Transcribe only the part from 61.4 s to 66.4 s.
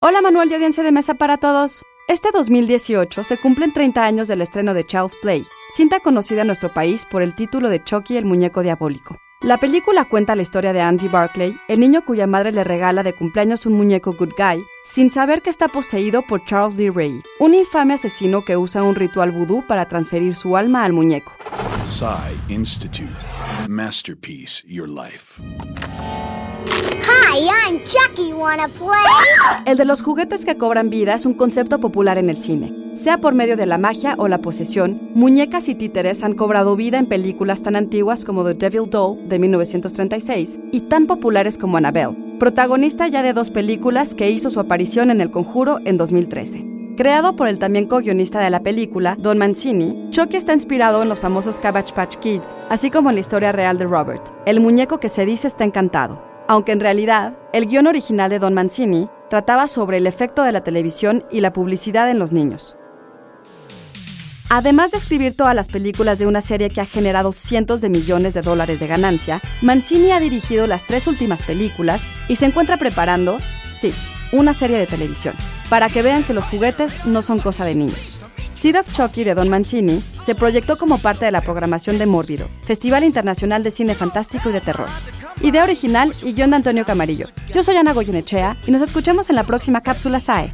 la publicidad en los niños. Además de escribir todas las películas de una